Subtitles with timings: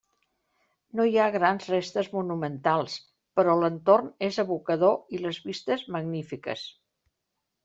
[0.99, 2.95] No hi ha grans restes monumentals,
[3.41, 6.67] però l'entorn és evocador i les vistes magnífiques.